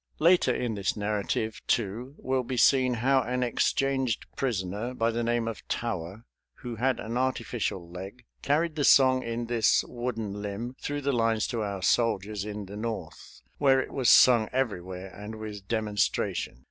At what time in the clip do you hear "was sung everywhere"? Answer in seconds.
13.93-15.13